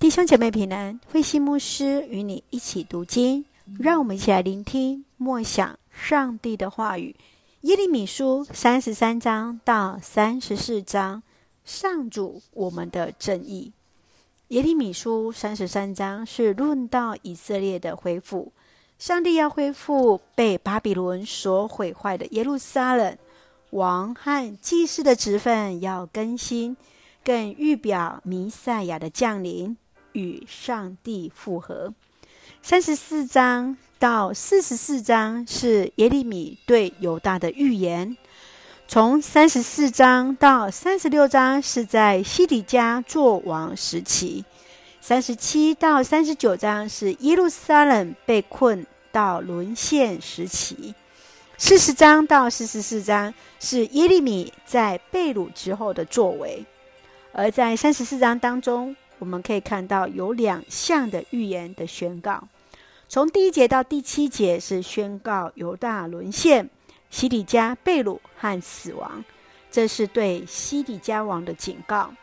[0.00, 3.44] 弟兄姐妹平安，慧馨牧师与你一起读经，
[3.78, 7.14] 让我们一起来聆听默想上帝的话语。
[7.60, 11.22] 耶利米书三十三章到三十四章，
[11.66, 13.72] 上主我们的正义。
[14.48, 18.50] 耶利米书三十三章是论到以色列的恢复，
[18.98, 23.18] 上帝要恢复被巴比伦所毁坏的耶路撒冷，
[23.68, 26.74] 王和祭司的职分要更新，
[27.22, 29.76] 更预表弥赛亚的降临。
[30.12, 31.92] 与上帝复合。
[32.62, 38.16] 三十四章到四十四章是耶利米对犹大的预言。
[38.86, 44.44] 从三十四章到三十六章是在西底家作王时期。
[45.00, 50.94] 三十七到三十九章是耶路撒冷被困到沦陷时期。
[51.56, 56.64] 四十章到四十四章是耶利米在被掳之后的作为。
[57.32, 62.48] 而在三十四章当中，我们可以看到有两项的预言的宣告，
[63.08, 66.68] 从第一节到第七节是宣告犹大沦陷、
[67.10, 69.22] 西底家被掳和死亡，
[69.70, 72.14] 这是对西底家王的警告；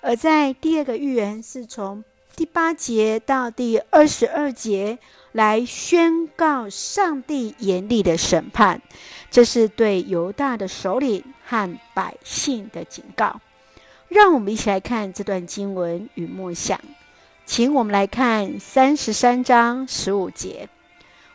[0.00, 2.02] 而在第二个预言是从
[2.34, 4.98] 第八节到第二十二节
[5.30, 8.82] 来宣告上帝严厉的审判，
[9.30, 13.40] 这是对犹大的首领和百姓的警告。
[14.12, 16.78] 让我们一起来看这段经文与默想，
[17.46, 20.68] 请我们来看三十三章十五节：“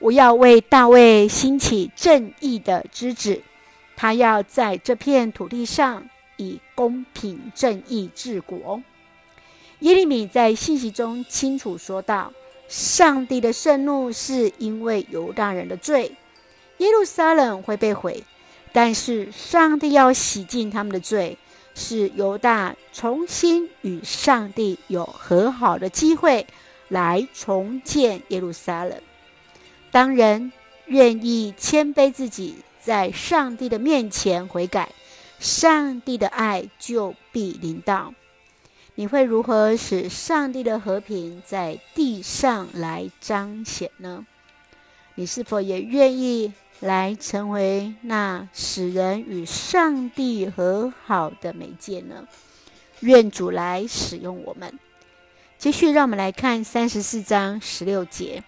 [0.00, 3.42] 我要为大卫兴起正义的之子，
[3.94, 8.82] 他要在这片土地上以公平正义治国。”
[9.80, 12.32] 耶利米在信息中清楚说道
[12.68, 16.16] ：“上帝的盛怒是因为犹大人的罪，
[16.78, 18.24] 耶路撒冷会被毁，
[18.72, 21.36] 但是上帝要洗净他们的罪。”
[21.74, 26.46] 是犹大重新与上帝有和好的机会，
[26.88, 29.00] 来重建耶路撒冷。
[29.90, 30.52] 当人
[30.86, 34.90] 愿意谦卑自己，在上帝的面前悔改，
[35.38, 38.14] 上帝的爱就必临到。
[38.94, 44.26] 你会如何使上帝的和平在地上来彰显呢？
[45.14, 46.52] 你是否也愿意？
[46.80, 52.26] 来成为那使人与上帝和好的媒介呢？
[53.00, 54.78] 愿主来使用我们。
[55.58, 58.42] 继续，让我们来看三十四章十六节。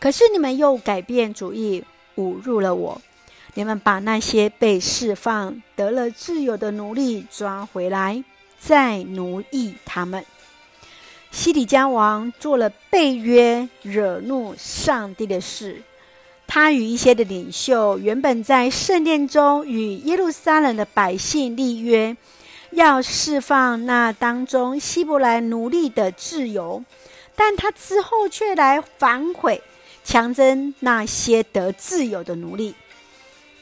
[0.00, 1.84] 可是你们又改变主意，
[2.16, 3.00] 侮辱了我。
[3.54, 8.24] 你们把那些被释放得了自由的奴隶抓回来，
[8.58, 10.24] 再奴役他们。
[11.30, 15.82] 西底家王做了背约、惹怒上帝的事。
[16.54, 22.14] 他与一些的领袖原本在圣殿中与耶路撒冷的百姓立约，
[22.72, 26.84] 要释放那当中希伯来奴隶的自由，
[27.34, 29.62] 但他之后却来反悔，
[30.04, 32.74] 强征那些得自由的奴隶。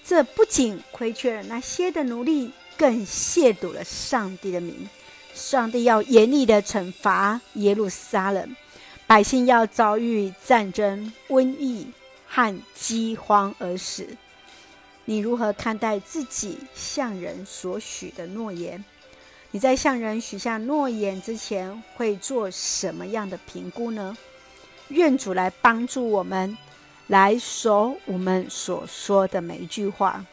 [0.05, 4.89] 这不仅亏缺了那些的奴隶，更亵渎了上帝的名。
[5.33, 8.57] 上帝要严厉的惩罚耶路撒冷，
[9.07, 11.87] 百姓要遭遇战争、瘟疫。
[12.33, 14.07] 和饥荒而死，
[15.05, 18.85] 你如何看待自己向人所许的诺言？
[19.51, 24.17] 你在向人许下诺言之前，会做什么样的评估呢？
[24.91, 26.57] 愿主来帮助我们，
[27.09, 30.25] 来守我们所说的每一句话。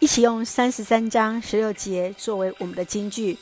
[0.00, 3.38] 一起用三十三章十六节作为我们的金句，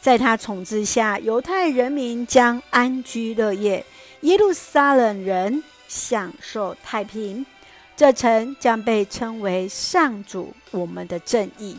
[0.00, 3.86] 在他统治下，犹太人民将安居乐业，
[4.22, 5.62] 耶路撒冷人。
[5.88, 7.44] 享受太平，
[7.96, 11.76] 这城将被称为上主我们的正义。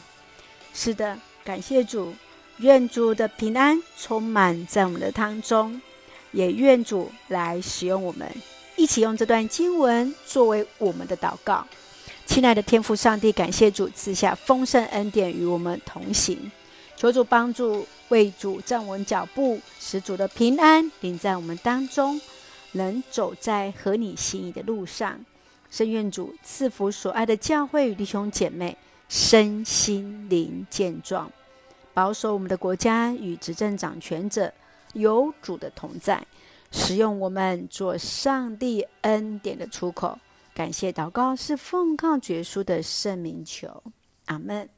[0.73, 2.13] 是的，感谢主，
[2.57, 5.79] 愿主的平安充满在我们的当中，
[6.31, 8.29] 也愿主来使用我们，
[8.75, 11.65] 一起用这段经文作为我们的祷告。
[12.25, 16.51] 亲爱的天父上帝，感谢主赐下丰盛恩典与我们同行，
[16.95, 22.19] 求主帮助，为主站稳脚步，使主的平安临在我们当中。
[22.73, 25.25] 能走在合你心意的路上，
[25.71, 28.77] 圣愿主赐福所爱的教会与弟兄姐妹
[29.07, 31.31] 身心灵健壮，
[31.93, 34.53] 保守我们的国家与执政掌权者
[34.93, 36.25] 有主的同在，
[36.71, 40.17] 使用我们做上帝恩典的出口。
[40.53, 43.81] 感谢祷告是奉靠绝书的圣名求，
[44.25, 44.69] 阿门。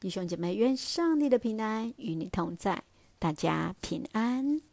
[0.00, 2.82] 弟兄姐妹，愿上帝的平安与你同在，
[3.18, 4.71] 大家平安。